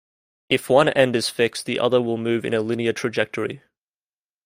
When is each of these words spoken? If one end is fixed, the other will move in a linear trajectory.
If 0.49 0.67
one 0.67 0.89
end 0.89 1.15
is 1.15 1.29
fixed, 1.29 1.67
the 1.67 1.77
other 1.79 2.01
will 2.01 2.17
move 2.17 2.43
in 2.43 2.55
a 2.55 2.61
linear 2.61 2.91
trajectory. 2.91 3.61